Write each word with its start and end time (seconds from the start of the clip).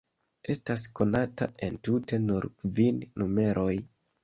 Estas 0.53 0.85
konataj 0.99 1.49
entute 1.69 2.21
nur 2.25 2.51
kvin 2.65 3.01
numeroj. 3.25 3.71